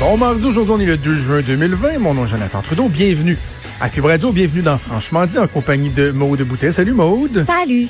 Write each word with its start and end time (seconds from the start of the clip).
Bon 0.00 0.16
mardi, 0.16 0.44
aujourd'hui 0.44 0.74
on 0.76 0.80
est 0.80 0.84
le 0.86 0.96
2 0.96 1.16
juin 1.16 1.40
2020. 1.40 1.98
Mon 1.98 2.14
nom 2.14 2.24
est 2.26 2.28
Jonathan 2.28 2.60
Trudeau. 2.60 2.88
Bienvenue 2.88 3.38
à 3.80 3.88
Cube 3.88 4.04
Radio, 4.04 4.30
bienvenue 4.30 4.62
dans 4.62 4.76
Franchement 4.78 5.26
dit 5.26 5.38
en 5.38 5.46
compagnie 5.48 5.90
de 5.90 6.10
Maude 6.10 6.42
Boutet. 6.42 6.72
Salut 6.72 6.92
Maude. 6.92 7.44
Salut. 7.46 7.88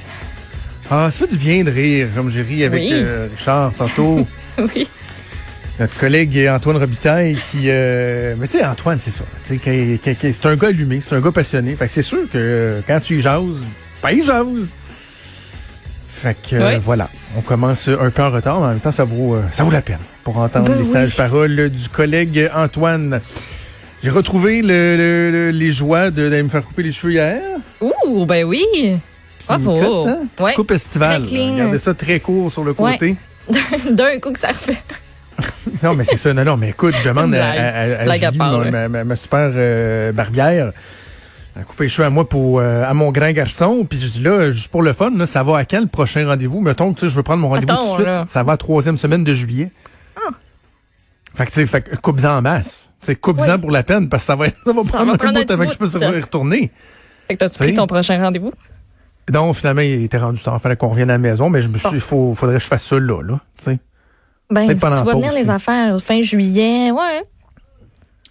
Ah, 0.90 1.10
ça 1.10 1.26
fait 1.26 1.32
du 1.32 1.36
bien 1.38 1.64
de 1.64 1.70
rire, 1.70 2.08
comme 2.14 2.30
j'ai 2.30 2.42
ri 2.42 2.62
avec 2.64 2.80
Oui. 2.80 2.90
euh, 2.92 3.28
Richard 3.36 3.72
tantôt. 3.74 4.26
Oui. 4.58 4.88
Notre 5.78 5.94
collègue 5.98 6.48
Antoine 6.50 6.78
Robitaille 6.78 7.36
qui... 7.50 7.64
euh, 7.66 8.34
mais 8.38 8.46
tu 8.48 8.56
sais, 8.56 8.64
Antoine, 8.64 8.98
c'est 8.98 9.10
ça. 9.10 9.24
C'est 9.44 10.46
un 10.46 10.56
gars 10.56 10.68
allumé, 10.68 11.02
c'est 11.06 11.14
un 11.14 11.20
gars 11.20 11.30
passionné. 11.32 11.76
Fait 11.76 11.88
que 11.88 11.92
c'est 11.92 12.00
sûr 12.00 12.22
que 12.32 12.38
euh, 12.38 12.80
quand 12.86 12.98
tu 13.00 13.18
y 13.18 13.20
jases, 13.20 13.42
ben 14.02 14.10
il 14.12 14.24
jase. 14.24 14.70
Fait 16.08 16.34
que 16.48 16.56
euh, 16.56 16.78
voilà, 16.82 17.10
on 17.36 17.40
commence 17.42 17.88
un 17.88 18.10
peu 18.10 18.22
en 18.22 18.30
retard, 18.30 18.60
mais 18.60 18.66
en 18.66 18.70
même 18.70 18.80
temps, 18.80 18.92
ça 18.92 19.04
vaut, 19.04 19.36
euh, 19.36 19.42
ça 19.52 19.62
vaut 19.64 19.70
la 19.70 19.82
peine 19.82 19.98
pour 20.24 20.38
entendre 20.38 20.68
Ben 20.68 20.78
les 20.78 20.84
oui. 20.84 20.90
sages 20.90 21.16
paroles 21.16 21.70
du 21.70 21.88
collègue 21.88 22.50
Antoine. 22.54 23.20
J'ai 24.02 24.10
retrouvé 24.10 24.62
le- 24.62 24.96
le- 24.96 25.30
le- 25.30 25.50
les 25.50 25.72
joies 25.72 26.10
d'aller 26.10 26.42
me 26.42 26.48
faire 26.48 26.62
couper 26.62 26.82
les 26.82 26.92
cheveux 26.92 27.12
hier. 27.14 27.40
Ouh, 27.80 28.24
ben 28.26 28.44
oui. 28.44 28.64
Bravo. 29.46 29.78
Cote, 29.80 30.08
hein? 30.08 30.18
Ouais. 30.44 30.54
coupe 30.54 30.70
estivale. 30.72 31.24
Regardez 31.24 31.78
ça 31.78 31.94
très 31.94 32.20
court 32.20 32.50
sur 32.50 32.64
le 32.64 32.72
Ouais. 32.78 32.92
côté. 32.92 33.16
D'un 33.90 34.18
coup 34.18 34.32
que 34.32 34.38
ça 34.38 34.48
refait. 34.48 34.78
Non, 35.82 35.94
mais 35.94 36.04
c'est 36.04 36.16
ça. 36.16 36.32
Non, 36.32 36.44
non, 36.44 36.56
mais 36.56 36.70
écoute, 36.70 36.94
je 37.02 37.08
demande 37.08 37.34
à, 37.34 37.38
Blague. 37.38 37.58
à, 37.58 37.66
à, 37.66 37.82
à 38.00 38.04
Blague 38.04 38.24
à 38.24 38.28
Julie, 38.28 38.38
part, 38.38 38.52
ma, 38.52 38.58
ouais. 38.58 38.70
ma- 38.70 38.88
ma- 38.88 39.04
ma 39.04 39.16
super 39.16 39.50
euh, 39.54 40.10
barbière, 40.12 40.72
à 41.58 41.62
couper 41.64 41.84
les 41.84 41.88
cheveux 41.88 42.06
à 42.06 42.10
moi 42.10 42.28
pour 42.28 42.60
euh, 42.60 42.84
à 42.84 42.92
mon 42.94 43.10
grand 43.12 43.30
garçon. 43.32 43.86
Puis 43.88 43.98
je 43.98 44.08
dis 44.08 44.22
là, 44.22 44.52
juste 44.52 44.68
pour 44.68 44.82
le 44.82 44.92
fun, 44.92 45.10
là, 45.16 45.26
ça 45.26 45.42
va 45.42 45.58
à 45.58 45.64
quand 45.64 45.80
le 45.80 45.86
prochain 45.86 46.26
rendez-vous? 46.26 46.60
Mettons 46.60 46.92
que 46.92 47.00
tu 47.00 47.06
sais, 47.06 47.10
je 47.10 47.16
veux 47.16 47.22
prendre 47.22 47.40
mon 47.40 47.48
rendez-vous 47.48 47.74
tout 47.74 47.82
de 47.84 47.94
suite. 47.94 48.06
là. 48.06 48.24
Ça 48.28 48.42
va 48.42 48.52
à 48.52 48.56
troisième 48.56 48.96
semaine 48.96 49.24
de 49.24 49.34
juillet. 49.34 49.70
Fait 51.34 51.44
que 51.46 51.50
tu 51.52 51.66
sais, 51.66 51.82
coupe-en 52.00 52.38
en 52.38 52.42
masse. 52.42 52.88
Sais, 53.00 53.14
coupe-en 53.14 53.54
Oui. 53.54 53.58
pour 53.60 53.70
la 53.70 53.82
peine 53.82 54.08
parce 54.08 54.22
que 54.22 54.26
ça 54.26 54.36
va, 54.36 54.46
ça 54.46 54.52
va 54.64 54.72
prendre 54.72 55.04
va 55.06 55.12
un 55.12 55.16
prendre 55.16 55.38
un 55.38 55.42
bout 55.42 55.50
avant 55.50 55.66
que 55.66 55.72
je 55.72 55.76
puisse 55.76 55.92
y 55.92 56.04
retourner. 56.20 56.70
Fait 57.28 57.34
que 57.34 57.40
t'as-tu 57.40 57.58
pris 57.58 57.74
ton 57.74 57.86
prochain 57.86 58.18
rendez-vous? 58.22 58.52
Donc, 59.28 59.56
finalement, 59.56 59.82
il 59.82 60.04
était 60.04 60.18
rendu 60.18 60.40
temps. 60.40 60.58
Fallait 60.58 60.76
qu'on 60.76 60.88
revienne 60.88 61.10
à 61.10 61.14
la 61.14 61.18
maison, 61.18 61.50
mais 61.50 61.60
je 61.60 61.68
me 61.68 61.78
suis 61.78 62.00
faut, 62.00 62.34
faudrait 62.34 62.56
que 62.56 62.62
je 62.62 62.68
fasse 62.68 62.84
ça 62.86 62.98
là, 62.98 63.22
là. 63.22 63.40
Ben, 64.48 64.68
si 64.68 64.74
tu 64.76 64.80
vas 64.80 65.02
venir 65.02 65.32
les 65.32 65.50
affaires 65.50 66.00
fin 66.00 66.22
juillet, 66.22 66.92
ouais. 66.92 67.22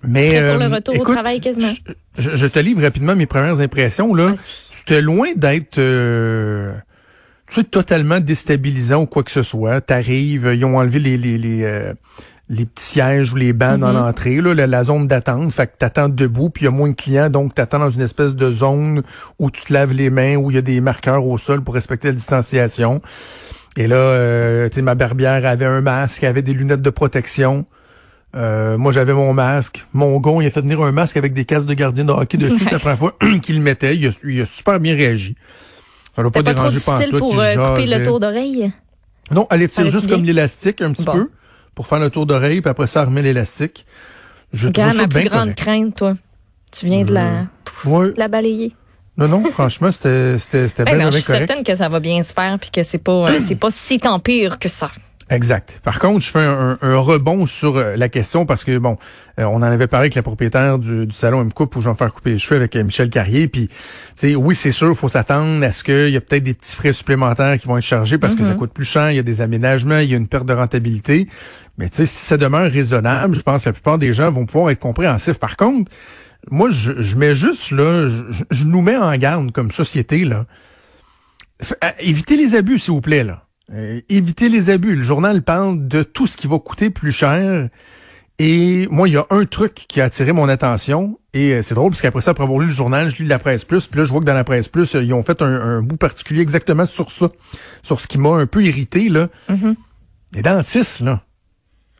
Mais, 0.08 0.30
Prêt 0.30 0.50
pour 0.50 0.60
le 0.60 0.66
euh, 0.66 0.76
retour 0.76 0.94
au 0.96 0.98
écoute, 0.98 1.14
travail 1.14 1.40
quasiment. 1.42 1.72
Je, 2.18 2.48
te 2.48 2.60
livre 2.60 2.82
rapidement 2.82 3.16
mes 3.16 3.26
premières 3.26 3.60
impressions. 3.60 4.14
là. 4.14 4.28
Vas-y. 4.28 4.38
C'était 4.78 5.02
loin 5.02 5.30
d'être 5.36 5.78
euh, 5.80 6.74
tu 7.48 7.56
sais, 7.56 7.64
totalement 7.64 8.20
déstabilisant 8.20 9.02
ou 9.02 9.06
quoi 9.08 9.24
que 9.24 9.32
ce 9.32 9.42
soit. 9.44 9.82
T'arrives, 9.82 10.52
ils 10.54 10.64
ont 10.66 10.78
enlevé 10.78 11.00
les 11.00 11.18
les 11.18 11.38
les, 11.38 11.64
euh, 11.64 11.94
les 12.50 12.66
petits 12.66 12.84
sièges 12.86 13.34
ou 13.34 13.36
les 13.38 13.54
bancs 13.54 13.80
dans 13.80 13.88
Mhm. 13.92 13.96
l'entrée, 13.96 14.42
là, 14.42 14.54
la, 14.54 14.68
la 14.68 14.84
zone 14.84 15.08
d'attente. 15.08 15.52
Fait 15.52 15.66
que 15.66 15.74
t'attends 15.80 16.10
debout, 16.10 16.52
puis 16.52 16.64
il 16.64 16.66
y 16.66 16.68
a 16.68 16.72
moins 16.72 16.90
de 16.90 16.94
clients, 16.96 17.30
donc 17.32 17.56
t'attends 17.56 17.80
dans 17.80 17.90
une 17.90 18.02
espèce 18.02 18.36
de 18.36 18.52
zone 18.52 19.02
où 19.40 19.50
tu 19.50 19.64
te 19.64 19.74
laves 19.74 19.94
les 19.94 20.12
mains, 20.12 20.36
où 20.36 20.52
il 20.52 20.56
y 20.56 20.58
a 20.60 20.62
des 20.62 20.80
marqueurs 20.82 21.26
au 21.26 21.38
sol 21.40 21.64
pour 21.64 21.74
respecter 21.74 22.10
la 22.10 22.14
distanciation. 22.14 23.02
Et 23.78 23.88
là, 23.88 23.96
euh, 23.96 24.70
tu 24.70 24.76
sais, 24.76 24.82
ma 24.84 24.94
barbière 24.96 25.46
avait 25.46 25.66
un 25.66 25.82
masque, 25.82 26.24
avait 26.24 26.44
des 26.44 26.54
lunettes 26.54 26.82
de 26.84 26.90
protection. 26.92 27.66
Euh, 28.36 28.78
moi, 28.78 28.92
j'avais 28.92 29.14
mon 29.14 29.34
masque. 29.34 29.86
Mon 29.94 30.18
gon, 30.20 30.42
il 30.42 30.48
a 30.48 30.50
fait 30.52 30.62
venir 30.62 30.82
un 30.82 30.92
masque 30.92 31.16
avec 31.18 31.34
des 31.34 31.46
casques 31.46 31.68
de 31.68 31.74
gardien 31.74 32.04
de 32.04 32.12
hockey 32.12 32.38
dessus. 32.38 32.64
C'est 32.66 32.72
la 32.72 32.80
première 32.80 32.98
fois 32.98 33.16
qu'il 33.42 33.56
le 33.56 33.62
mettait. 33.62 33.96
Il 33.96 34.08
a, 34.08 34.12
il 34.26 34.42
a 34.42 34.46
super 34.46 34.80
bien 34.80 34.96
réagi. 34.96 35.36
Ça 36.16 36.24
l'a 36.24 36.30
pas 36.30 36.44
pas 36.44 36.54
trop 36.54 36.70
difficile 36.70 37.12
pour 37.18 37.40
euh, 37.40 37.56
couper 37.56 37.86
le 37.88 38.04
tour 38.06 38.20
d'oreille? 38.20 38.72
Non, 39.32 39.48
elle 39.52 39.62
étire 39.64 39.90
juste 39.90 40.06
bien? 40.06 40.16
comme 40.18 40.26
l'élastique 40.26 40.82
un 40.82 40.92
petit 40.92 41.04
Bon. 41.06 41.14
peu 41.14 41.30
pour 41.74 41.88
faire 41.88 42.00
le 42.00 42.10
tour 42.10 42.26
d'oreille, 42.26 42.62
puis 42.62 42.70
après 42.70 42.88
ça, 42.88 43.02
elle 43.02 43.08
remet 43.08 43.22
l'élastique. 43.22 43.86
Je 44.54 44.70
trouve 44.70 44.86
Regarde, 44.86 44.94
ça 44.96 45.02
ma 45.02 45.08
plus 45.08 45.24
grande 45.30 45.40
correct. 45.56 45.58
crainte, 45.58 45.96
toi. 45.96 46.14
Tu 46.72 46.86
viens 46.86 47.04
de 47.04 47.14
la, 47.14 47.48
Ouais. 47.86 48.12
de 48.12 48.20
la 48.20 48.28
balayer. 48.28 48.74
Non, 49.18 49.28
non, 49.30 49.44
franchement, 49.52 49.92
c'était 49.92 50.38
c'était 50.38 50.68
c'était 50.68 50.84
Ben 50.84 50.96
bien, 50.98 51.06
non, 51.06 51.12
je 51.12 51.18
suis 51.18 51.26
correct. 51.26 51.48
certaine 51.48 51.64
que 51.64 51.76
ça 51.76 51.88
va 51.90 52.00
bien 52.02 52.22
se 52.24 52.34
faire 52.34 52.58
puis 52.60 52.70
que 52.70 52.84
c'est 52.84 52.98
pas, 52.98 53.30
euh, 53.30 53.40
c'est 53.46 53.56
pas 53.56 53.72
si 53.72 53.98
tant 53.98 54.20
pire 54.20 54.60
que 54.60 54.68
ça. 54.70 54.92
Exact. 55.32 55.80
Par 55.84 55.98
contre, 55.98 56.24
je 56.24 56.30
fais 56.30 56.40
un, 56.40 56.78
rebond 56.98 57.48
sur 57.48 57.78
euh, 57.78 57.96
la 57.96 58.10
question 58.10 58.46
parce 58.46 58.64
que 58.64 58.78
bon, 58.78 58.98
euh, 59.40 59.46
on 59.46 59.56
en 59.56 59.64
avait 59.64 59.88
parlé 59.88 60.04
avec 60.04 60.14
la 60.16 60.22
propriétaire 60.22 60.78
du, 60.78 61.08
du 61.08 61.16
salon 61.16 61.42
M 61.42 61.52
Coupe 61.52 61.76
où 61.76 61.82
je 61.82 61.86
vais 61.86 61.94
me 61.94 61.98
faire 61.98 62.14
couper 62.14 62.34
les 62.34 62.38
cheveux 62.38 62.58
avec 62.58 62.76
euh, 62.76 62.84
Michel 62.84 63.10
Carrier. 63.10 63.48
Puis, 63.48 63.68
tu 63.70 63.74
sais, 64.16 64.36
oui, 64.36 64.54
c'est 64.54 64.72
sûr, 64.72 64.90
il 64.90 64.96
faut 64.96 65.10
s'attendre 65.10 65.66
à 65.66 65.72
ce 65.72 65.84
qu'il 65.84 66.10
y 66.10 66.16
a 66.16 66.22
peut-être 66.22 66.44
des 66.44 66.54
petits 66.54 66.76
frais 66.76 66.94
supplémentaires 66.94 67.58
qui 67.60 67.68
vont 67.68 67.78
être 67.78 67.84
chargés 67.84 68.20
parce 68.20 68.36
que 68.36 68.44
ça 68.44 68.54
coûte 68.54 68.72
plus 68.72 68.86
cher. 68.86 69.10
Il 69.10 69.16
y 69.16 69.20
a 69.20 69.24
des 69.24 69.42
aménagements, 69.42 69.98
il 69.98 70.12
y 70.12 70.14
a 70.14 70.18
une 70.18 70.28
perte 70.28 70.46
de 70.46 70.54
rentabilité. 70.54 71.28
Mais 71.80 71.90
tu 71.90 71.98
sais, 71.98 72.06
si 72.06 72.24
ça 72.24 72.38
demeure 72.38 72.72
raisonnable, 72.72 73.36
je 73.36 73.42
pense 73.42 73.64
que 73.64 73.70
la 73.70 73.74
plupart 73.74 73.98
des 73.98 74.14
gens 74.14 74.30
vont 74.30 74.46
pouvoir 74.46 74.70
être 74.70 74.80
compréhensifs. 74.80 75.40
Par 75.40 75.58
contre, 75.58 75.92
moi, 76.52 76.70
je, 76.70 77.02
je 77.02 77.18
mets 77.18 77.34
juste 77.34 77.72
là, 77.72 78.08
je, 78.08 78.44
je 78.52 78.64
nous 78.66 78.84
mets 78.84 78.96
en 78.96 79.18
garde 79.18 79.52
comme 79.52 79.72
société 79.72 80.24
là. 80.24 80.46
F- 81.64 81.74
évitez 82.00 82.38
les 82.38 82.54
abus, 82.54 82.78
s'il 82.78 82.94
vous 82.94 83.02
plaît, 83.02 83.24
là. 83.24 83.45
Euh, 83.74 84.02
évitez 84.10 84.50
les 84.50 84.70
abus. 84.70 84.96
Le 84.96 85.04
journal 85.04 85.42
parle 85.42 85.88
de 85.88 86.04
tout 86.04 86.28
ce 86.28 86.38
qui 86.38 86.48
va 86.48 86.60
coûter 86.60 86.90
plus 86.90 87.12
cher. 87.12 87.70
Et 88.38 88.88
moi, 88.92 89.08
il 89.08 89.14
y 89.14 89.18
a 89.18 89.26
un 89.30 89.46
truc 89.46 89.74
qui 89.74 90.02
a 90.02 90.06
attiré 90.06 90.34
mon 90.34 90.50
attention. 90.50 91.18
Et 91.34 91.54
euh, 91.54 91.62
c'est 91.62 91.74
drôle, 91.76 91.92
parce 91.92 92.02
qu'après 92.02 92.22
ça, 92.22 92.32
après 92.32 92.44
avoir 92.44 92.60
lu 92.60 92.66
le 92.68 92.72
journal, 92.72 93.10
je 93.10 93.24
lis 93.24 93.30
la 93.30 93.40
presse 93.40 93.64
plus. 93.64 93.88
Puis 93.88 93.98
là, 94.00 94.06
je 94.06 94.12
vois 94.12 94.20
que 94.22 94.26
dans 94.26 94.34
la 94.34 94.44
presse 94.44 94.68
plus, 94.68 94.94
euh, 94.96 95.04
ils 95.04 95.14
ont 95.14 95.24
fait 95.24 95.42
un, 95.42 95.48
un 95.48 95.82
bout 95.82 95.98
particulier 95.98 96.42
exactement 96.42 96.86
sur 96.86 97.10
ça. 97.12 97.30
Sur 97.82 98.02
ce 98.02 98.08
qui 98.08 98.18
m'a 98.18 98.30
un 98.30 98.46
peu 98.46 98.64
irrité, 98.64 99.10
là. 99.10 99.30
Mhm. 99.50 99.76
Les 100.34 100.42
dentistes, 100.42 101.00
là. 101.02 101.22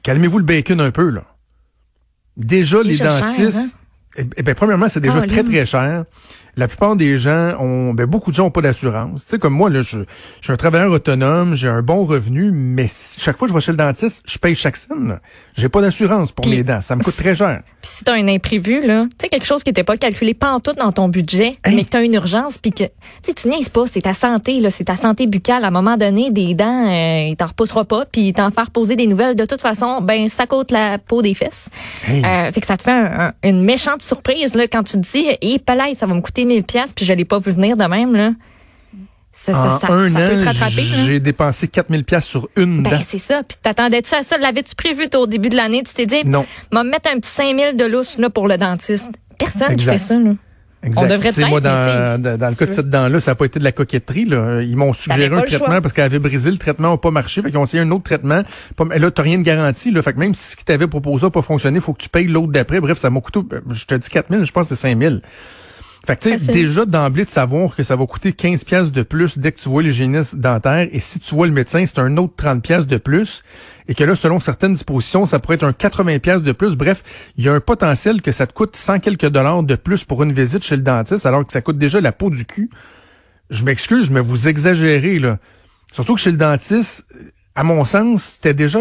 Calmez-vous 0.04 0.38
le 0.40 0.44
bacon 0.46 0.82
un 0.82 0.92
peu, 0.92 1.10
là. 1.10 1.24
Déjà, 2.38 2.84
les 2.84 2.96
cher, 2.96 3.08
dentistes. 3.22 3.58
hein? 3.58 3.70
Eh, 4.18 4.24
eh 4.38 4.44
ben, 4.44 4.56
premièrement, 4.56 4.88
c'est 4.90 5.00
déjà 5.00 5.14
Caroline. 5.16 5.34
très, 5.34 5.44
très 5.44 5.66
cher. 5.66 6.06
La 6.58 6.68
plupart 6.68 6.96
des 6.96 7.18
gens 7.18 7.54
ont, 7.60 7.94
ben, 7.94 8.06
beaucoup 8.06 8.32
de 8.32 8.36
gens 8.36 8.46
ont 8.46 8.52
pas 8.52 8.62
d'assurance. 8.62 9.24
Tu 9.26 9.32
sais, 9.32 9.40
comme 9.40 9.54
moi, 9.54 9.70
là, 9.70 9.82
je, 9.82 9.98
je 10.00 10.44
suis 10.44 10.54
un 10.54 10.56
travailleur 10.56 10.92
autonome, 10.92 11.54
j'ai 11.56 11.68
un 11.68 11.82
bon 11.82 12.06
revenu, 12.06 12.52
mais 12.54 12.88
si- 12.90 13.20
chaque 13.20 13.38
fois 13.38 13.48
que 13.48 13.54
je 13.54 13.56
vais 13.58 13.62
chez 13.62 13.72
le 13.72 13.78
dentiste, 13.78 14.24
je 14.26 14.38
paye 14.38 14.56
chaque 14.56 14.78
scène. 14.78 15.20
J'ai 15.58 15.68
pas 15.70 15.82
d'assurance 15.82 16.32
pour 16.32 16.48
mes 16.48 16.64
dents. 16.64 16.82
Ça 16.82 16.96
me 16.96 17.04
coûte 17.04 17.16
très 17.18 17.36
cher. 17.36 17.62
Puis 17.82 17.92
si 17.98 18.04
t'as 18.06 18.14
un 18.16 18.28
imprévu, 18.28 18.86
là, 18.86 19.04
tu 19.04 19.16
sais, 19.22 19.30
quelque 19.30 19.46
chose 19.46 19.64
qui 19.64 19.70
n'était 19.70 19.84
pas 19.84 19.98
calculé 19.98 20.34
pas 20.34 20.52
en 20.54 20.60
tout 20.62 20.72
dans 20.74 20.92
ton 20.92 21.10
budget, 21.10 21.56
Hey. 21.66 21.76
mais 21.76 21.84
que 21.84 21.90
t'as 21.90 22.04
une 22.04 22.14
urgence, 22.14 22.58
puis 22.58 22.72
que, 22.72 22.84
tu 23.24 23.34
tu 23.34 23.48
niaises 23.50 23.70
pas, 23.70 23.86
c'est 23.88 24.02
ta 24.02 24.14
santé, 24.14 24.62
là, 24.62 24.70
c'est 24.70 24.86
ta 24.86 24.96
santé 24.96 25.28
buccale. 25.28 25.66
À 25.66 25.68
un 25.68 25.72
moment 25.72 25.98
donné, 25.98 26.32
des 26.32 26.54
dents, 26.54 26.88
euh, 26.88 27.28
il 27.30 27.36
t'en 27.38 27.48
repoussera 27.48 27.84
pas, 27.84 28.06
puis 28.06 28.32
t'en 28.32 28.50
faire 28.52 28.72
poser 28.72 28.96
des 28.96 29.08
nouvelles. 29.08 29.36
De 29.36 29.46
toute 29.46 29.62
façon, 29.62 30.00
ben, 30.02 30.30
ça 30.30 30.48
coûte 30.48 30.72
la 30.72 31.00
peau 31.00 31.22
des 31.22 31.34
fesses. 31.34 31.68
Hey. 32.08 32.24
Euh, 32.24 32.52
fait 32.54 32.62
que 32.62 32.68
ça 32.68 32.78
te 32.78 32.84
fait 32.84 32.92
un- 32.92 33.28
un- 33.28 33.34
une 33.44 33.62
méchante 33.64 34.02
surprise, 34.02 34.56
là, 34.56 34.68
quand 34.68 34.84
tu 34.84 34.94
te 34.94 34.98
dis, 35.00 35.26
hé, 35.42 35.60
palais, 35.60 35.94
ça 35.96 36.06
va 36.06 36.14
me 36.14 36.22
coûter 36.22 36.45
1000 36.46 36.64
pièces 36.64 36.94
puis 36.94 37.06
je 37.06 37.14
l'ai 37.14 37.26
pas 37.26 37.40
vu 37.40 37.52
venir 37.52 37.78
de 37.78 37.86
même, 37.86 38.16
là. 38.16 38.32
Ça, 39.38 39.52
en 39.52 39.80
ça, 39.80 39.92
un 39.92 40.08
ça 40.08 40.30
peut 40.30 40.38
te 40.38 40.44
an, 40.44 40.46
rattraper, 40.46 40.86
j'ai 41.06 41.20
dépensé 41.20 41.68
4000 41.68 42.06
pièces 42.06 42.24
sur 42.24 42.48
une 42.56 42.84
dent. 42.84 42.90
Ben, 42.90 43.02
c'est 43.06 43.18
ça. 43.18 43.44
Puis 43.44 43.58
t'attendais-tu 43.62 44.16
à 44.16 44.24
ça? 44.24 44.38
L'avais-tu 44.38 44.76
prévu 44.76 45.10
toi, 45.10 45.22
au 45.22 45.28
début 45.28 45.50
de 45.50 45.58
l'année? 45.58 45.84
Tu 45.84 45.94
t'es 45.94 46.06
dit, 46.06 46.24
Non. 46.26 46.46
m'a 46.72 46.86
mettre 46.86 47.10
un 47.14 47.20
petit 47.20 47.30
5000 47.32 47.76
de 47.76 47.84
lousse 47.84 48.18
là, 48.18 48.30
pour 48.30 48.48
le 48.48 48.58
dentiste. 48.58 49.10
Personne 49.38 49.74
Exact. 49.74 49.76
qui 49.78 49.86
fait 49.86 49.98
ça. 49.98 50.18
Là. 50.18 50.32
Exact. 50.86 51.02
On 51.04 51.08
devrait 51.08 51.50
moi, 51.50 51.60
dans, 51.60 52.22
dans, 52.22 52.38
dans 52.38 52.50
le 52.50 52.56
cas 52.56 52.66
de 52.66 52.72
cette 52.72 52.90
dent-là, 52.90 53.20
ça 53.20 53.32
n'a 53.32 53.36
pas 53.36 53.46
été 53.46 53.60
de 53.60 53.64
la 53.66 53.74
coquetterie. 53.74 54.24
Là. 54.26 54.62
Ils 54.62 54.78
m'ont 54.78 54.94
suggéré 54.94 55.36
un 55.36 55.42
traitement 55.42 55.82
parce 55.82 55.94
qu'elle 55.94 56.06
avait 56.06 56.20
brisé 56.20 56.50
le 56.50 56.58
traitement 56.58 56.92
n'a 56.92 56.98
pas 56.98 57.12
marché. 57.12 57.42
Fait 57.42 57.50
qu'ils 57.50 57.58
ont 57.58 57.64
essayé 57.64 57.84
un 57.84 57.92
autre 57.92 58.04
traitement. 58.04 58.44
Là, 58.96 59.12
t'as 59.12 59.24
rien 59.24 59.38
de 59.40 59.44
garanti. 59.44 59.92
Là. 59.92 60.02
Fait 60.02 60.14
que 60.14 60.20
même 60.20 60.34
si 60.34 60.52
ce 60.52 60.56
qu'ils 60.56 60.66
t'avaient 60.66 60.88
proposé 60.88 61.26
n'a 61.26 61.32
pas 61.32 61.42
fonctionné, 61.42 61.82
faut 61.82 61.92
que 61.94 62.02
tu 62.02 62.10
payes 62.10 62.28
l'autre 62.28 62.54
d'après. 62.54 62.80
Bref, 62.80 63.00
ça 63.00 63.10
m'a 63.10 63.20
coûté, 63.20 63.40
je 63.72 63.86
te 63.86 63.96
dis 63.96 64.10
4 64.10 64.28
000, 64.32 64.44
je 64.44 64.52
pense 64.54 64.70
que 64.70 64.76
c'est 64.76 64.82
5 64.90 64.98
000. 65.02 65.16
Fait 66.06 66.16
que 66.16 66.30
tu 66.30 66.40
sais, 66.40 66.52
déjà 66.52 66.86
d'emblée 66.86 67.26
de 67.26 67.30
savoir 67.32 67.76
que 67.76 67.82
ça 67.82 67.96
va 67.96 68.06
coûter 68.06 68.32
15 68.32 68.64
pièces 68.64 68.92
de 68.92 69.02
plus 69.02 69.40
dès 69.40 69.52
que 69.52 69.60
tu 69.60 69.70
vois 69.70 69.82
l'hygiéniste 69.82 70.36
dentaire 70.36 70.88
et 70.92 71.00
si 71.00 71.20
tu 71.20 71.34
vois 71.34 71.48
le 71.48 71.54
médecin, 71.54 71.84
c'est 71.86 71.98
un 71.98 72.16
autre 72.18 72.34
30 72.38 72.62
pièces 72.62 72.86
de 72.86 72.98
plus 72.98 73.42
et 73.88 73.96
que 73.96 74.04
là 74.04 74.16
selon 74.16 74.40
certaines 74.40 74.74
dispositions, 74.74 75.26
ça 75.26 75.40
pourrait 75.40 75.56
être 75.56 75.64
un 75.64 75.74
80 75.74 76.20
pièces 76.20 76.44
de 76.44 76.52
plus. 76.52 76.76
Bref, 76.76 77.02
il 77.38 77.46
y 77.46 77.50
a 77.50 77.54
un 77.54 77.60
potentiel 77.60 78.22
que 78.22 78.32
ça 78.32 78.46
te 78.46 78.54
coûte 78.54 78.76
100 78.76 79.00
quelques 79.00 79.30
dollars 79.30 79.64
de 79.64 79.76
plus 79.76 80.04
pour 80.04 80.22
une 80.22 80.32
visite 80.32 80.64
chez 80.64 80.76
le 80.76 80.84
dentiste 80.84 81.26
alors 81.26 81.44
que 81.44 81.52
ça 81.52 81.62
coûte 81.62 81.80
déjà 81.80 82.00
la 82.00 82.12
peau 82.12 82.30
du 82.30 82.46
cul. 82.46 82.70
Je 83.50 83.64
m'excuse 83.64 84.12
mais 84.12 84.22
vous 84.22 84.48
exagérez 84.48 85.18
là. 85.18 85.40
Surtout 85.92 86.14
que 86.14 86.22
chez 86.22 86.32
le 86.32 86.38
dentiste, 86.38 87.06
à 87.56 87.64
mon 87.64 87.84
sens, 87.84 88.24
c'était 88.24 88.54
déjà 88.54 88.80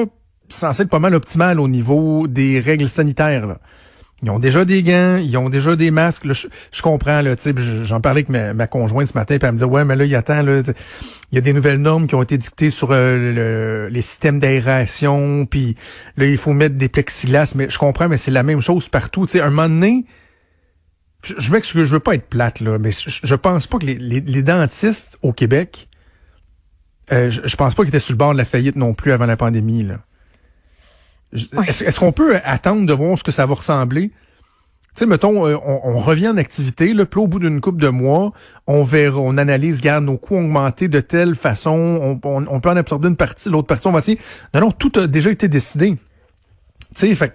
censé 0.50 0.82
être 0.82 0.90
pas 0.90 0.98
mal 0.98 1.14
optimal 1.14 1.58
au 1.58 1.68
niveau 1.68 2.26
des 2.26 2.60
règles 2.60 2.88
sanitaires 2.88 3.46
là. 3.46 3.60
Ils 4.22 4.30
ont 4.30 4.38
déjà 4.38 4.64
des 4.64 4.82
gants, 4.82 5.16
ils 5.16 5.36
ont 5.36 5.50
déjà 5.50 5.76
des 5.76 5.90
masques. 5.90 6.24
Là, 6.24 6.32
je, 6.32 6.46
je 6.72 6.82
comprends, 6.82 7.20
là, 7.20 7.34
j'en 7.84 8.00
parlais 8.00 8.24
avec 8.26 8.54
ma, 8.54 8.66
conjointe 8.66 9.08
ce 9.08 9.14
matin, 9.14 9.36
puis 9.38 9.46
elle 9.46 9.52
me 9.52 9.58
dit 9.58 9.64
Ouais, 9.64 9.84
mais 9.84 9.96
là, 9.96 10.04
il 10.04 10.14
attend, 10.14 10.42
là, 10.42 10.62
il 11.30 11.34
y 11.34 11.38
a 11.38 11.40
des 11.40 11.52
nouvelles 11.52 11.80
normes 11.80 12.06
qui 12.06 12.14
ont 12.14 12.22
été 12.22 12.38
dictées 12.38 12.70
sur 12.70 12.92
euh, 12.92 13.86
le- 13.86 13.88
les 13.92 14.02
systèmes 14.02 14.38
d'aération, 14.38 15.46
puis 15.46 15.76
là, 16.16 16.26
il 16.26 16.38
faut 16.38 16.52
mettre 16.52 16.76
des 16.76 16.88
plexiglas, 16.88 17.52
mais 17.54 17.68
je 17.68 17.78
comprends, 17.78 18.08
mais 18.08 18.16
c'est 18.16 18.30
la 18.30 18.42
même 18.42 18.60
chose 18.60 18.88
partout. 18.88 19.26
Sais, 19.26 19.40
un 19.40 19.50
moment 19.50 19.68
donné, 19.68 20.06
je, 21.22 21.52
m'excuse, 21.52 21.84
je 21.84 21.92
veux 21.92 22.00
pas 22.00 22.14
être 22.14 22.28
plate, 22.28 22.60
là, 22.60 22.78
mais 22.78 22.92
je, 22.92 23.20
je 23.22 23.34
pense 23.34 23.66
pas 23.66 23.78
que 23.78 23.86
les 23.86 24.42
dentistes 24.42 25.18
au 25.22 25.32
Québec, 25.32 25.88
euh, 27.12 27.28
je, 27.30 27.42
je 27.44 27.56
pense 27.56 27.74
pas 27.74 27.82
qu'ils 27.82 27.90
étaient 27.90 28.00
sur 28.00 28.12
le 28.14 28.18
bord 28.18 28.32
de 28.32 28.38
la 28.38 28.44
faillite 28.44 28.76
non 28.76 28.94
plus 28.94 29.12
avant 29.12 29.26
la 29.26 29.36
pandémie, 29.36 29.82
là. 29.82 29.98
Est-ce 31.34 31.98
qu'on 31.98 32.12
peut 32.12 32.36
attendre 32.44 32.86
de 32.86 32.92
voir 32.92 33.18
ce 33.18 33.24
que 33.24 33.32
ça 33.32 33.46
va 33.46 33.54
ressembler? 33.54 34.10
Tu 34.94 35.00
sais, 35.00 35.06
mettons, 35.06 35.44
euh, 35.44 35.56
on, 35.64 35.98
revient 35.98 36.28
en 36.28 36.36
activité, 36.36 36.94
là, 36.94 37.04
puis 37.04 37.18
au 37.20 37.26
bout 37.26 37.40
d'une 37.40 37.60
couple 37.60 37.82
de 37.82 37.88
mois, 37.88 38.32
on 38.68 38.84
verra, 38.84 39.18
on 39.18 39.36
analyse, 39.38 39.80
garde 39.80 40.04
nos 40.04 40.16
coûts 40.16 40.36
augmentés 40.36 40.86
de 40.86 41.00
telle 41.00 41.34
façon, 41.34 42.20
on, 42.22 42.60
peut 42.60 42.68
en 42.68 42.76
absorber 42.76 43.08
une 43.08 43.16
partie, 43.16 43.48
l'autre 43.48 43.66
partie, 43.66 43.88
on 43.88 43.90
va 43.90 43.98
essayer. 43.98 44.20
Non, 44.54 44.60
non, 44.60 44.70
tout 44.70 44.92
a 45.00 45.08
déjà 45.08 45.32
été 45.32 45.48
décidé. 45.48 45.96
Tu 46.94 47.08
sais, 47.08 47.14
fait 47.16 47.34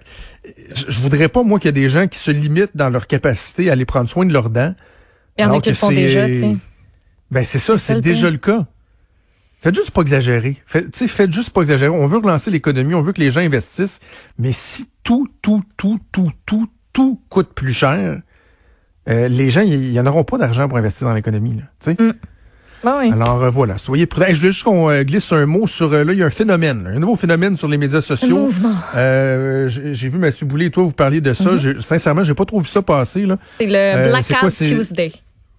je 0.74 1.00
voudrais 1.00 1.28
pas, 1.28 1.42
moi, 1.42 1.58
qu'il 1.58 1.68
y 1.68 1.70
ait 1.70 1.72
des 1.82 1.90
gens 1.90 2.08
qui 2.08 2.18
se 2.18 2.30
limitent 2.30 2.74
dans 2.74 2.88
leur 2.88 3.06
capacité 3.06 3.68
à 3.68 3.74
aller 3.74 3.84
prendre 3.84 4.08
soin 4.08 4.24
de 4.24 4.32
leurs 4.32 4.48
dents. 4.48 4.74
Il 5.36 5.42
y 5.42 5.44
en 5.44 5.52
a 5.52 5.60
qui 5.60 5.68
le 5.68 5.74
font 5.74 5.90
déjà, 5.90 6.26
tu 6.28 6.34
sais. 6.34 6.56
Ben, 7.30 7.44
c'est 7.44 7.58
ça, 7.58 7.76
c'est 7.76 8.00
déjà 8.00 8.30
le 8.30 8.38
cas. 8.38 8.66
Faites 9.60 9.74
juste 9.74 9.90
pas 9.90 10.00
exagérer. 10.00 10.56
Faites, 10.66 10.96
faites 10.96 11.32
juste 11.32 11.50
pas 11.50 11.60
exagérer. 11.60 11.90
On 11.90 12.06
veut 12.06 12.18
relancer 12.18 12.50
l'économie, 12.50 12.94
on 12.94 13.02
veut 13.02 13.12
que 13.12 13.20
les 13.20 13.30
gens 13.30 13.40
investissent, 13.40 14.00
mais 14.38 14.52
si 14.52 14.88
tout, 15.04 15.28
tout, 15.42 15.62
tout, 15.76 15.98
tout, 16.10 16.30
tout, 16.46 16.68
tout 16.94 17.20
coûte 17.28 17.52
plus 17.54 17.74
cher, 17.74 18.22
euh, 19.08 19.28
les 19.28 19.50
gens, 19.50 19.60
ils 19.60 19.98
en 20.00 20.06
auront 20.06 20.24
pas 20.24 20.38
d'argent 20.38 20.66
pour 20.66 20.78
investir 20.78 21.06
dans 21.06 21.14
l'économie. 21.14 21.56
Mm. 21.86 22.10
Ben 22.82 22.96
oui. 22.98 23.12
Alors 23.12 23.42
euh, 23.42 23.50
voilà, 23.50 23.76
soyez 23.76 24.06
prudents. 24.06 24.28
je 24.30 24.38
voulais 24.38 24.52
juste 24.52 24.64
qu'on 24.64 24.88
euh, 24.88 25.02
glisse 25.02 25.30
un 25.32 25.44
mot 25.44 25.66
sur 25.66 25.90
là, 25.90 26.10
il 26.10 26.18
y 26.18 26.22
a 26.22 26.26
un 26.26 26.30
phénomène, 26.30 26.90
un 26.90 26.98
nouveau 26.98 27.16
phénomène 27.16 27.54
sur 27.58 27.68
les 27.68 27.76
médias 27.76 28.00
sociaux. 28.00 28.48
j'ai 28.94 30.08
vu 30.08 30.16
Mathieu 30.16 30.46
Boulay, 30.46 30.70
toi 30.70 30.84
vous 30.84 30.92
parliez 30.92 31.20
de 31.20 31.34
ça. 31.34 31.50
Mm-hmm. 31.50 31.82
Sincèrement, 31.82 32.24
j'ai 32.24 32.32
pas 32.32 32.46
trop 32.46 32.60
vu 32.60 32.66
ça 32.66 32.80
passer 32.80 33.26
là. 33.26 33.36
C'est 33.58 33.66
le 33.66 34.08
Blackout 34.08 34.50
Tuesday. 34.50 35.12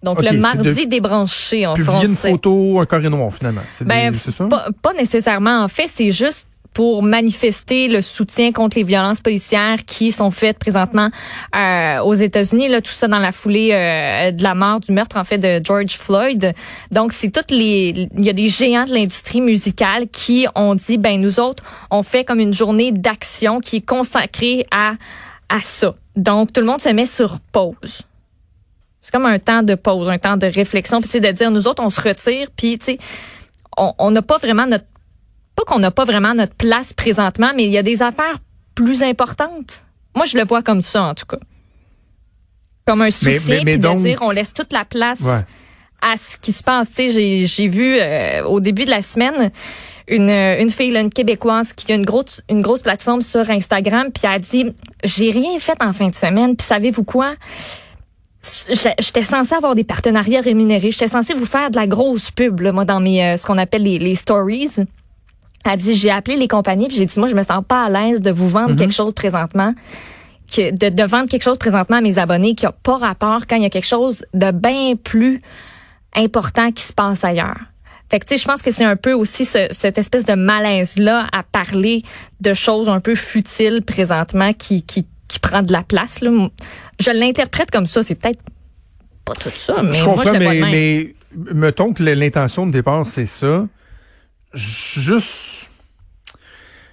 Donc 0.03 0.21
le 0.21 0.38
mardi 0.38 0.88
débranché 0.88 1.68
en 1.68 1.75
français. 1.75 2.07
une 2.07 2.15
photo, 2.15 2.80
un 2.80 2.86
carré 2.86 3.09
noir 3.09 3.31
finalement. 3.33 3.62
C'est 3.75 3.86
ben, 3.86 4.13
ça? 4.13 4.48
pas 4.81 4.94
nécessairement. 4.94 5.63
En 5.63 5.68
fait, 5.68 5.88
c'est 5.88 6.12
juste 6.12 6.48
pour 6.74 7.03
manifester 7.03 7.88
le 7.88 8.01
soutien 8.01 8.51
contre 8.51 8.77
les 8.77 8.83
violences 8.83 9.19
policières 9.19 9.83
qui 9.86 10.12
sont 10.12 10.31
faites 10.31 10.57
présentement 10.57 11.09
euh, 11.56 12.00
aux 12.00 12.13
États-Unis. 12.13 12.69
Là, 12.69 12.81
tout 12.81 12.92
ça 12.92 13.07
dans 13.07 13.19
la 13.19 13.31
foulée 13.31 13.71
euh, 13.74 14.31
de 14.31 14.42
la 14.42 14.56
mort, 14.56 14.80
du 14.80 14.94
meurtre 14.94 15.18
en 15.18 15.24
fait 15.24 15.38
de 15.38 15.62
George 15.63 15.98
Floyd. 15.98 16.53
Donc, 16.92 17.12
c'est 17.12 17.30
toutes 17.30 17.51
les, 17.51 18.07
il 18.18 18.25
y 18.25 18.30
a 18.30 18.33
des 18.33 18.48
géants 18.48 18.86
de 18.86 18.94
l'industrie 18.94 19.42
musicale 19.42 20.07
qui 20.12 20.48
ont 20.56 20.75
dit, 20.75 20.98
ben 20.98 21.19
nous 21.19 21.39
autres, 21.39 21.63
on 21.89 22.03
fait 22.03 22.24
comme 22.24 22.39
une 22.39 22.53
journée 22.53 22.94
d'action 22.94 23.59
qui 23.59 23.77
est 23.77 23.86
consacrée 23.86 24.65
à 24.71 24.94
à 25.50 25.59
ça. 25.62 25.95
Donc, 26.15 26.53
tout 26.53 26.62
le 26.62 26.68
monde 26.68 26.81
se 26.81 26.89
met 26.89 27.06
sur 27.06 27.39
pause. 27.51 28.03
C'est 29.01 29.12
comme 29.12 29.25
un 29.25 29.39
temps 29.39 29.63
de 29.63 29.75
pause, 29.75 30.07
un 30.09 30.19
temps 30.19 30.38
de 30.38 30.45
réflexion, 30.45 31.01
puis 31.01 31.19
de 31.19 31.31
dire 31.31 31.51
nous 31.51 31.68
autres 31.68 31.83
on 31.83 31.89
se 31.89 32.01
retire, 32.01 32.50
puis 32.56 32.77
tu 32.77 32.86
sais 32.86 32.98
on 33.77 34.12
n'a 34.12 34.21
pas 34.21 34.38
vraiment 34.38 34.68
notre 34.68 34.86
pas 35.56 35.63
qu'on 35.65 35.80
n'a 35.80 35.92
pas 35.92 36.06
vraiment 36.06 36.33
notre 36.33 36.56
place 36.56 36.94
présentement, 36.94 37.51
mais 37.56 37.65
il 37.65 37.71
y 37.71 37.77
a 37.77 37.83
des 37.83 38.01
affaires 38.01 38.39
plus 38.75 39.03
importantes. 39.03 39.81
Moi, 40.15 40.25
je 40.25 40.38
le 40.38 40.44
vois 40.45 40.62
comme 40.62 40.81
ça, 40.81 41.03
en 41.03 41.13
tout 41.13 41.25
cas. 41.25 41.39
Comme 42.86 43.01
un 43.01 43.12
soutien, 43.12 43.62
puis 43.63 43.77
de 43.77 43.98
dire 43.98 44.19
on 44.21 44.31
laisse 44.31 44.53
toute 44.53 44.74
la 44.74 44.86
place 44.86 45.24
à 46.01 46.18
ce 46.18 46.38
qui 46.38 46.51
se 46.51 46.63
passe. 46.63 46.92
Tu 46.92 47.12
sais, 47.12 47.48
j'ai 47.48 47.68
vu 47.68 47.98
euh, 48.00 48.44
au 48.45 48.59
début 48.59 48.86
de 48.86 48.89
la 48.89 49.01
semaine 49.01 49.51
une, 50.07 50.30
une 50.30 50.69
fille, 50.69 50.95
une 50.98 51.12
québécoise, 51.12 51.74
qui 51.74 51.92
a 51.92 51.95
une 51.95 52.06
grosse, 52.06 52.42
une 52.50 52.62
grosse 52.62 52.81
plateforme 52.81 53.21
sur 53.21 53.50
Instagram, 53.50 54.09
puis 54.12 54.24
elle 54.25 54.31
a 54.31 54.39
dit 54.39 54.74
j'ai 55.03 55.31
rien 55.31 55.59
fait 55.59 55.81
en 55.81 55.94
fin 55.94 56.07
de 56.07 56.15
semaine, 56.15 56.56
puis 56.56 56.65
savez-vous 56.65 57.03
quoi? 57.03 57.36
J'étais 58.43 59.23
censée 59.23 59.53
avoir 59.53 59.75
des 59.75 59.83
partenariats 59.83 60.41
rémunérés. 60.41 60.91
J'étais 60.91 61.07
censée 61.07 61.33
vous 61.33 61.45
faire 61.45 61.69
de 61.69 61.75
la 61.75 61.85
grosse 61.85 62.31
pub, 62.31 62.61
là, 62.61 62.71
moi, 62.71 62.85
dans 62.85 62.99
mes 62.99 63.23
euh, 63.23 63.38
ce 63.38 63.45
qu'on 63.45 63.57
appelle 63.57 63.83
les, 63.83 63.99
les 63.99 64.15
stories. 64.15 64.77
Elle 65.63 65.77
dit, 65.77 65.95
j'ai 65.95 66.09
appelé 66.09 66.38
les 66.38 66.47
compagnies 66.47 66.88
puis 66.88 66.97
j'ai 66.97 67.05
dit, 67.05 67.19
moi, 67.19 67.29
je 67.29 67.35
me 67.35 67.43
sens 67.43 67.63
pas 67.67 67.85
à 67.85 67.89
l'aise 67.89 68.19
de 68.19 68.31
vous 68.31 68.47
vendre 68.47 68.71
mhm. 68.71 68.77
quelque 68.77 68.93
chose 68.93 69.13
présentement, 69.13 69.75
que 70.51 70.71
de, 70.71 70.89
de, 70.89 71.03
vendre 71.03 71.29
quelque 71.29 71.43
chose 71.43 71.59
présentement 71.59 71.97
à 71.97 72.01
mes 72.01 72.17
abonnés 72.17 72.55
qui 72.55 72.65
a 72.65 72.71
pas 72.71 72.97
rapport 72.97 73.45
quand 73.47 73.57
il 73.57 73.63
y 73.63 73.65
a 73.65 73.69
quelque 73.69 73.85
chose 73.85 74.25
de 74.33 74.49
bien 74.49 74.95
plus 74.95 75.41
important 76.15 76.71
qui 76.71 76.83
se 76.83 76.93
passe 76.93 77.23
ailleurs. 77.23 77.59
Fait 78.09 78.19
que, 78.19 78.25
tu 78.25 78.33
sais, 78.33 78.41
je 78.41 78.45
pense 78.45 78.61
que 78.61 78.71
c'est 78.71 78.83
un 78.83 78.97
peu 78.97 79.13
aussi 79.13 79.45
ce, 79.45 79.67
cette 79.71 79.97
espèce 79.97 80.25
de 80.25 80.33
malaise-là 80.33 81.27
à 81.31 81.43
parler 81.43 82.03
de 82.41 82.53
choses 82.53 82.89
un 82.89 82.99
peu 82.99 83.15
futiles 83.15 83.83
présentement 83.83 84.51
qui, 84.51 84.83
qui, 84.83 85.05
qui 85.31 85.39
prend 85.39 85.62
de 85.62 85.72
la 85.72 85.83
place. 85.83 86.22
Là. 86.22 86.50
Je 87.00 87.12
l'interprète 87.12 87.72
comme 87.72 87.88
ça. 87.88 88.04
C'est 88.04 88.16
peut-être 88.16 88.42
pas 89.25 89.33
tout 89.33 89.50
ça, 89.50 89.81
mais 89.83 89.94
je 89.94 90.06
moi, 90.06 90.24
je 90.25 90.31
mais, 90.31 90.45
pas 90.45 90.54
de 90.54 90.60
même. 90.60 90.72
mais 90.72 91.13
mettons 91.54 91.94
que 91.94 92.04
l'intention 92.04 92.66
de 92.66 92.72
départ, 92.72 93.06
c'est 93.06 93.25
ça 93.25 93.66
juste 94.54 95.69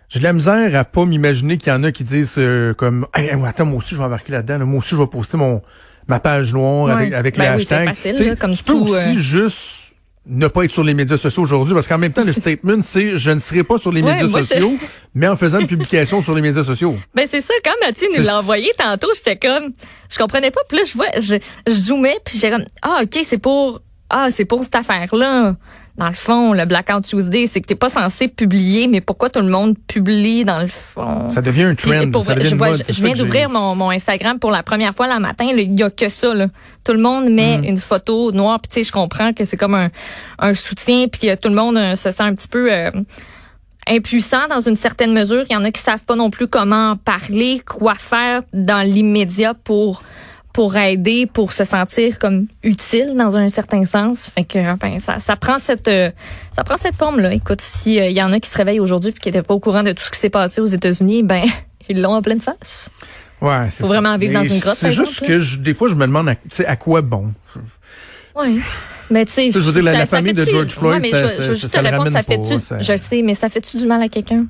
j'ai 0.08 0.20
de 0.20 0.25
la 0.25 0.32
misère 0.32 0.75
à 0.75 0.85
pas 0.85 1.05
m'imaginer 1.05 1.58
qu'il 1.58 1.73
y 1.73 1.76
en 1.76 1.85
a 1.85 1.93
qui 1.93 2.05
disent 2.05 2.37
euh, 2.38 2.73
comme 2.73 3.06
hey, 3.14 3.31
attends 3.44 3.67
moi 3.67 3.79
aussi 3.79 3.94
je 3.94 3.96
vais 3.96 4.05
embarquer 4.05 4.32
là-dedans 4.32 4.64
moi 4.64 4.79
aussi 4.79 4.91
je 4.91 4.96
vais 4.96 5.06
poster 5.06 5.37
mon 5.37 5.62
ma 6.06 6.20
page 6.20 6.55
noire 6.55 6.88
avec 6.91 7.12
avec 7.12 7.37
ben 7.37 7.43
les 7.43 7.62
hashtags 7.62 7.88
facile, 7.88 8.37
comme 8.41 8.52
tu 8.52 8.64
peux 8.64 8.75
aussi 8.75 9.17
euh, 9.17 9.19
juste 9.19 9.88
ne 10.28 10.46
pas 10.46 10.64
être 10.64 10.70
sur 10.70 10.84
les 10.84 10.94
médias 10.94 11.16
sociaux 11.16 11.42
aujourd'hui 11.42 11.75
parce 11.75 11.88
qu'en 11.88 11.98
même 11.98 12.12
temps 12.12 12.25
le 12.25 12.32
statement 12.42 12.82
c'est 12.82 13.16
je 13.16 13.30
ne 13.30 13.38
serai 13.38 13.64
pas 13.64 13.78
sur 13.78 13.92
les 13.92 14.02
médias 14.02 14.28
sociaux 14.28 14.76
mais 15.14 15.26
en 15.26 15.36
faisant 15.36 15.58
une 15.58 15.66
publication 15.66 16.22
sur 16.22 16.34
les 16.34 16.42
médias 16.42 16.64
sociaux. 16.64 16.96
Ben 17.14 17.26
c'est 17.26 17.40
ça. 17.40 17.54
Quand 17.64 17.72
Mathieu 17.80 18.08
nous 18.16 18.22
l'a 18.22 18.38
envoyé 18.38 18.70
tantôt 18.78 19.08
j'étais 19.14 19.36
comme 19.36 19.72
je 20.10 20.19
comprenais 20.19 20.50
pas. 20.50 20.60
Plus 20.69 20.90
je 20.90 20.94
vois 20.94 21.06
je, 21.16 21.36
je 21.66 21.72
zoomais 21.72 22.19
puis 22.25 22.34
j'étais 22.34 22.50
comme 22.50 22.64
ah 22.82 23.00
OK 23.02 23.19
c'est 23.25 23.38
pour 23.38 23.80
ah 24.10 24.30
c'est 24.30 24.44
pour 24.44 24.62
cette 24.62 24.75
affaire 24.75 25.14
là 25.14 25.56
dans 25.98 26.06
le 26.06 26.14
fond, 26.14 26.52
le 26.52 26.64
Blackout 26.64 27.02
Tuesday, 27.02 27.46
c'est 27.46 27.60
que 27.60 27.66
t'es 27.66 27.74
pas 27.74 27.88
censé 27.88 28.28
publier, 28.28 28.86
mais 28.86 29.00
pourquoi 29.00 29.30
tout 29.30 29.40
le 29.40 29.48
monde 29.48 29.74
publie 29.88 30.44
dans 30.44 30.62
le 30.62 30.68
fond? 30.68 31.28
Ça 31.28 31.42
devient 31.42 31.64
un 31.64 31.74
trend. 31.74 32.08
Pour, 32.12 32.22
je, 32.22 33.02
viens 33.02 33.14
d'ouvrir 33.14 33.50
mon, 33.50 33.74
mon, 33.74 33.90
Instagram 33.90 34.38
pour 34.38 34.52
la 34.52 34.62
première 34.62 34.94
fois 34.94 35.12
le 35.12 35.18
matin. 35.20 35.46
Il 35.52 35.76
y 35.76 35.82
a 35.82 35.90
que 35.90 36.08
ça. 36.08 36.32
Là. 36.32 36.46
Tout 36.84 36.92
le 36.92 37.00
monde 37.00 37.28
met 37.28 37.58
mm. 37.58 37.64
une 37.64 37.76
photo 37.78 38.30
noire. 38.30 38.60
Puis 38.60 38.68
tu 38.68 38.74
sais, 38.74 38.84
je 38.84 38.92
comprends 38.92 39.32
que 39.32 39.44
c'est 39.44 39.56
comme 39.56 39.74
un, 39.74 39.90
un 40.38 40.54
soutien, 40.54 41.08
puis 41.08 41.28
tout 41.42 41.48
le 41.48 41.56
monde 41.56 41.76
euh, 41.76 41.96
se 41.96 42.12
sent 42.12 42.22
un 42.22 42.34
petit 42.34 42.48
peu... 42.48 42.72
Euh, 42.72 42.90
impuissant 43.90 44.46
dans 44.50 44.60
une 44.60 44.76
certaine 44.76 45.14
mesure. 45.14 45.44
Il 45.48 45.54
y 45.54 45.56
en 45.56 45.64
a 45.64 45.70
qui 45.70 45.80
savent 45.80 46.04
pas 46.04 46.14
non 46.14 46.28
plus 46.28 46.46
comment 46.46 46.96
parler, 46.96 47.62
quoi 47.64 47.94
faire 47.94 48.42
dans 48.52 48.82
l'immédiat 48.82 49.54
pour 49.54 50.02
pour 50.58 50.76
aider, 50.76 51.26
pour 51.32 51.52
se 51.52 51.62
sentir 51.62 52.19
comme 52.19 52.49
utile 52.64 53.14
dans 53.16 53.37
un 53.37 53.49
certain 53.49 53.84
sens. 53.84 54.26
Fait 54.26 54.43
que 54.43 54.76
ben, 54.78 54.99
ça, 54.99 55.20
ça 55.20 55.37
prend 55.37 55.60
cette 55.60 55.87
euh, 55.87 56.10
ça 56.50 56.64
prend 56.64 56.76
cette 56.76 56.96
forme 56.96 57.20
là. 57.20 57.32
Écoute, 57.32 57.60
s'il 57.60 57.93
il 57.93 58.00
euh, 58.00 58.08
y 58.08 58.20
en 58.20 58.32
a 58.32 58.40
qui 58.40 58.50
se 58.50 58.58
réveillent 58.58 58.81
aujourd'hui 58.81 59.10
et 59.10 59.12
qui 59.12 59.28
n'étaient 59.28 59.44
pas 59.44 59.55
au 59.55 59.60
courant 59.60 59.84
de 59.84 59.93
tout 59.93 60.02
ce 60.02 60.10
qui 60.10 60.19
s'est 60.19 60.31
passé 60.31 60.60
aux 60.60 60.66
États-Unis, 60.66 61.22
ben 61.22 61.44
ils 61.88 62.02
l'ont 62.02 62.14
en 62.14 62.22
pleine 62.22 62.40
face. 62.40 62.90
Ouais, 63.40 63.69
c'est 63.70 63.84
Faut 63.84 63.87
vraiment 63.87 64.19
vivre 64.19 64.34
dans 64.34 64.43
une 64.43 64.58
grotte. 64.58 64.74
C'est 64.74 64.91
juste 64.91 65.24
que 65.24 65.38
je, 65.38 65.60
des 65.60 65.74
fois 65.74 65.86
je 65.86 65.94
me 65.94 66.08
demande 66.08 66.31
à, 66.31 66.34
à 66.67 66.74
quoi 66.74 67.03
bon? 67.03 67.32
Oui. 68.34 68.60
Mais 69.10 69.27
tu 69.27 69.32
sais, 69.34 69.53
je 69.53 69.60
veux 69.60 69.81
dire, 69.81 69.84
la, 69.84 70.06
famille 70.06 70.32
de 70.32 70.44
George 70.44 70.70
Floyd, 70.70 71.05
ouais, 71.05 71.08
ça, 71.08 71.24
je, 71.24 71.43
je, 71.43 71.53
juste 71.53 71.72
te 71.72 71.79
répondre, 71.79 72.10
ça 72.10 72.24
fait-tu, 72.24 72.55
je 72.81 72.93
le 72.93 72.98
sais, 72.98 73.22
mais 73.22 73.34
ça 73.34 73.48
fait-tu 73.48 73.77
du 73.77 73.86
mal 73.86 74.03
à 74.03 74.08
quelqu'un? 74.08 74.46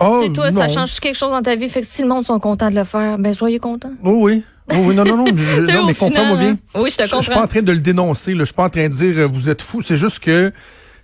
Oh, 0.00 0.28
toi, 0.34 0.50
ça 0.50 0.66
change 0.66 0.98
quelque 0.98 1.16
chose 1.16 1.30
dans 1.30 1.42
ta 1.42 1.54
vie? 1.54 1.68
Fait 1.68 1.82
que 1.82 1.86
si 1.86 2.02
le 2.02 2.08
monde 2.08 2.24
sont 2.24 2.40
contents 2.40 2.68
de 2.68 2.74
le 2.74 2.82
faire, 2.82 3.16
ben 3.18 3.32
soyez 3.32 3.60
contents. 3.60 3.92
Oh, 4.02 4.16
oui. 4.22 4.42
Oh, 4.70 4.76
oui, 4.84 4.94
non, 4.94 5.04
non, 5.04 5.16
non. 5.16 5.24
non 5.72 5.86
mais 5.86 5.94
comprends-moi 5.94 6.36
bien. 6.36 6.58
Oui, 6.74 6.90
je 6.90 6.96
te 6.96 7.02
comprends. 7.02 7.20
Je 7.20 7.24
suis 7.26 7.34
pas 7.34 7.42
en 7.42 7.48
train 7.48 7.62
de 7.62 7.72
le 7.72 7.80
dénoncer. 7.80 8.32
Là. 8.32 8.40
Je 8.40 8.44
suis 8.46 8.54
pas 8.54 8.64
en 8.64 8.70
train 8.70 8.88
de 8.88 8.94
dire 8.94 9.18
euh, 9.18 9.26
vous 9.26 9.48
êtes 9.48 9.62
fou. 9.62 9.82
C'est 9.82 9.96
juste 9.96 10.20
que 10.20 10.52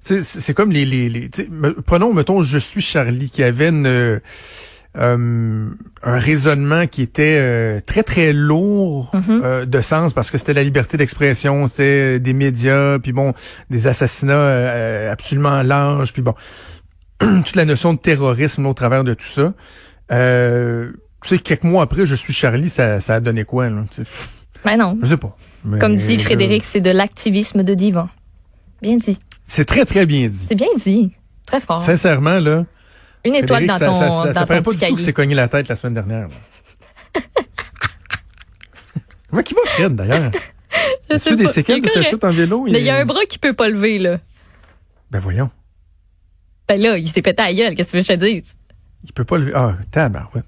c'est 0.00 0.54
comme 0.54 0.70
les, 0.70 0.84
les, 0.84 1.08
les 1.08 1.30
prenons 1.84 2.14
mettons 2.14 2.40
je 2.40 2.56
suis 2.56 2.80
Charlie 2.80 3.28
qui 3.28 3.42
avait 3.42 3.68
une 3.68 3.86
euh, 3.86 4.20
euh 4.96 5.68
un 6.02 6.18
raisonnement 6.18 6.86
qui 6.86 7.02
était 7.02 7.36
euh, 7.40 7.80
très 7.84 8.04
très 8.04 8.32
lourd 8.32 9.10
mm-hmm. 9.12 9.66
de 9.66 9.80
sens 9.82 10.14
parce 10.14 10.30
que 10.30 10.38
c'était 10.38 10.54
la 10.54 10.62
liberté 10.62 10.96
d'expression, 10.96 11.66
c'était 11.66 12.20
des 12.20 12.32
médias, 12.32 12.98
puis 13.00 13.12
bon 13.12 13.34
des 13.68 13.86
assassinats 13.86 15.10
absolument 15.10 15.62
larges, 15.62 16.12
puis 16.12 16.22
bon 16.22 16.34
toute 17.18 17.56
la 17.56 17.64
notion 17.64 17.92
de 17.92 17.98
terrorisme 17.98 18.64
au 18.66 18.74
travers 18.74 19.04
de 19.04 19.14
tout 19.14 19.26
ça. 19.26 19.52
Euh, 20.12 20.92
tu 21.22 21.28
sais, 21.30 21.38
quelques 21.38 21.64
mois 21.64 21.82
après, 21.82 22.06
je 22.06 22.14
suis 22.14 22.32
Charlie, 22.32 22.70
ça, 22.70 23.00
ça 23.00 23.16
a 23.16 23.20
donné 23.20 23.44
quoi, 23.44 23.68
là? 23.68 23.84
Ben 24.64 24.76
non. 24.76 24.98
Je 25.02 25.08
sais 25.08 25.16
pas. 25.16 25.36
Comme 25.80 25.96
dit 25.96 26.18
Frédéric, 26.18 26.64
c'est 26.64 26.80
de 26.80 26.90
l'activisme 26.90 27.62
de 27.62 27.74
divan. 27.74 28.08
Bien 28.80 28.96
dit. 28.96 29.18
C'est 29.46 29.64
très, 29.64 29.84
très 29.84 30.06
bien 30.06 30.28
dit. 30.28 30.46
C'est 30.48 30.54
bien 30.54 30.68
dit. 30.76 31.12
Très 31.46 31.60
fort. 31.60 31.80
Sincèrement, 31.80 32.38
là. 32.38 32.64
Une 33.24 33.34
étoile 33.34 33.66
dans 33.66 33.78
ton, 33.78 33.94
ça, 33.94 34.32
ça, 34.32 34.40
dans 34.40 34.46
pas 34.46 34.60
du 34.60 34.78
tout 34.78 34.94
que 34.94 35.00
c'est 35.00 35.12
cogné 35.12 35.34
la 35.34 35.48
tête 35.48 35.68
la 35.68 35.74
semaine 35.74 35.94
dernière. 35.94 36.28
Comment 39.28 39.42
qui 39.44 39.54
va 39.54 39.60
Fred, 39.64 39.96
d'ailleurs? 39.96 40.30
As-tu 41.10 41.36
des 41.36 41.46
séquelles 41.46 41.82
de 41.82 41.88
sa 41.88 42.02
chute 42.02 42.22
en 42.22 42.30
vélo? 42.30 42.66
Mais 42.70 42.80
il 42.80 42.86
y 42.86 42.90
a 42.90 42.96
un 42.96 43.04
bras 43.04 43.24
qui 43.28 43.38
peut 43.38 43.54
pas 43.54 43.68
lever, 43.68 43.98
là. 43.98 44.18
Ben 45.10 45.18
voyons. 45.18 45.50
Ben 46.68 46.80
là, 46.80 46.98
il 46.98 47.08
s'est 47.08 47.22
pété 47.22 47.42
à 47.42 47.46
la 47.46 47.54
gueule, 47.54 47.74
qu'est-ce 47.74 47.92
que 47.92 47.98
tu 47.98 48.12
veux 48.12 48.16
que 48.16 48.24
je 48.24 48.26
te 48.26 48.40
dise? 48.40 48.54
Il 49.04 49.12
peut 49.12 49.24
pas 49.24 49.38
lever. 49.38 49.52
Ah, 49.54 49.74
tabarouette. 49.90 50.44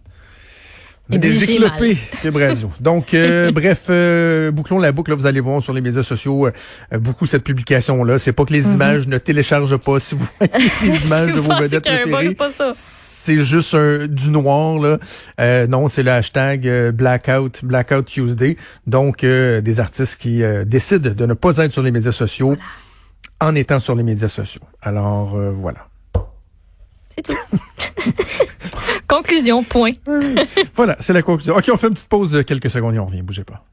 Des 1.19 1.50
éclopés 1.50 1.99
Cube 2.23 2.37
Radio. 2.37 2.71
Donc, 2.81 3.14
euh, 3.14 3.50
bref, 3.50 3.87
euh, 3.90 4.50
bouclons 4.50 4.79
la 4.79 4.93
boucle. 4.93 5.11
Là, 5.11 5.17
vous 5.17 5.26
allez 5.26 5.40
voir 5.40 5.61
sur 5.61 5.73
les 5.73 5.81
médias 5.81 6.02
sociaux 6.02 6.47
euh, 6.47 6.99
beaucoup 6.99 7.26
cette 7.26 7.43
publication-là. 7.43 8.19
C'est 8.19 8.33
pas 8.33 8.45
que 8.45 8.52
les 8.52 8.62
mhm. 8.62 8.75
images 8.75 9.09
ne 9.09 9.19
téléchargent 9.19 9.76
pas 9.76 9.99
si 9.99 10.14
vous 10.14 10.26
voyez 10.38 10.52
les 10.83 11.07
images 11.07 11.35
de 11.35 11.40
vos 11.40 11.55
vedettes 11.55 11.85
préférées. 11.85 12.37
C'est 12.73 13.38
juste 13.45 13.75
un, 13.75 14.07
du 14.07 14.31
noir. 14.31 14.79
là. 14.79 15.67
non, 15.67 15.88
c'est 15.88 16.02
le 16.02 16.12
hashtag 16.12 16.90
Blackout, 16.93 17.64
Blackout 17.64 18.07
Tuesday. 18.07 18.57
Donc, 18.87 19.25
des 19.25 19.81
artistes 19.81 20.21
qui 20.21 20.43
décident 20.67 21.11
de 21.11 21.26
ne 21.26 21.35
pas 21.35 21.57
être 21.59 21.73
sur 21.73 21.83
les 21.83 21.90
médias 21.90 22.12
sociaux 22.12 22.57
en 23.40 23.55
étant 23.55 23.79
sur 23.79 23.95
les 23.95 24.02
médias 24.02 24.29
sociaux. 24.29 24.62
Alors, 24.83 25.37
voilà. 25.52 25.88
C'est 27.14 27.23
tout. 27.23 27.37
conclusion, 29.21 29.62
point. 29.62 29.93
voilà, 30.75 30.97
c'est 31.00 31.12
la 31.12 31.23
conclusion. 31.23 31.57
OK, 31.57 31.69
on 31.73 31.77
fait 31.77 31.89
une 31.89 31.95
petite 31.95 32.09
pause 32.09 32.31
de 32.31 32.43
quelques 32.43 32.71
secondes 32.71 32.95
et 32.95 32.99
on 32.99 33.07
revient. 33.07 33.23
Bougez 33.23 33.45
pas. 33.45 33.65